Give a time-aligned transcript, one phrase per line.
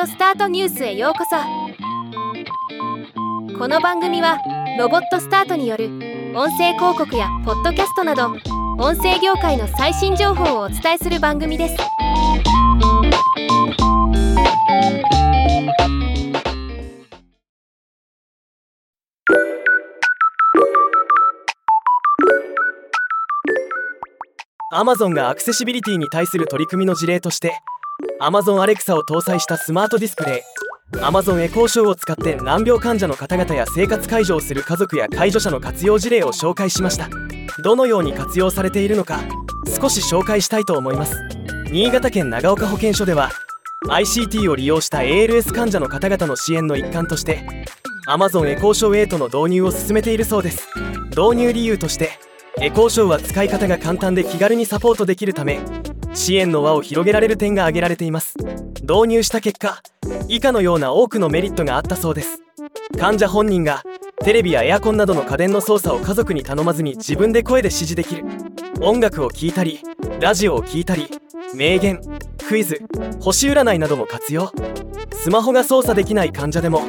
[0.00, 1.36] オスタートニュースへようこそ。
[3.58, 4.38] この番組は
[4.78, 5.86] ロボットスタートによる
[6.34, 8.28] 音声広告やポッドキャストなど
[8.78, 11.76] 音声業界の最新情報をお伝えする番組です。
[24.74, 27.60] アマゾンがアクセシビリティに対する取り組みの事例として
[28.22, 30.44] Amazon Alexa を搭載したスマートディスプレ
[30.94, 30.98] イ。
[30.98, 37.08] Amazon エコーショーを使って難病患者の方々や生活介助をする家族や介助者の活用事例を紹介しました。
[37.64, 39.18] どのように活用されているのか
[39.66, 41.16] 少し紹介したいと思います。
[41.72, 43.32] 新潟県長岡保健所では
[43.88, 47.44] ICT を利用した ALS 患者の方々の支援の一環として
[48.06, 50.68] Amazon エコーショー8の導入を進めているそうです。
[51.10, 52.10] 導入理由として
[52.60, 55.58] エコーショーは使い方が簡単で気軽にサポートできるため
[56.14, 58.34] 支援の輪を広げられる点が挙げられています。
[58.82, 59.82] 導入した結果
[60.28, 62.42] 以下のような多くのメリットがあったそうです。
[62.98, 63.82] 患者本人が
[64.22, 68.24] テレビやエアコンなどの家電の操作を家族に頼まずに自分で声で指示できる。
[68.80, 69.80] 音楽を聴いたり
[70.20, 71.08] ラジオを聴いたり
[71.54, 72.00] 名言
[72.48, 72.82] クイズ
[73.20, 74.52] 星占いなども活用。
[75.12, 76.82] スマホが操作できない患者でも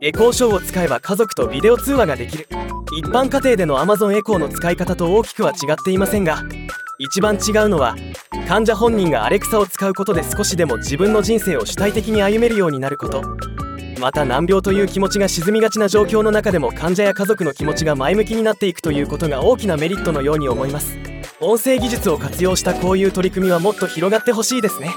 [0.00, 2.48] エコーショーを使えば家族とビデオ通話ができる。
[2.96, 6.42] 一般家庭での Amazon エコーの使い方と大きくは違っていませんが
[6.98, 7.94] 一番違うのは
[8.48, 13.22] 患者本人がアレクサを使うことで少しでも自分の人生を主体的に歩めるようになること。
[14.00, 20.96] また難病という気持ちが沈みがちな状況の中でも患者や家族の気持ちが前向きになっていくということが大きなメリットのように思います。
[21.40, 24.94] 音声技術を活用したこういう取り組みはもっと広がってほしいですね。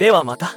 [0.00, 0.56] ではまた。